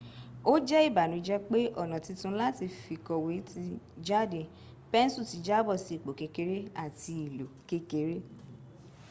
[0.51, 3.61] o je ibanuje pe ona titun lati fikowe ti
[4.07, 4.41] jade
[4.91, 8.15] pensu ti jabo si ipo kekere ati ilo kekere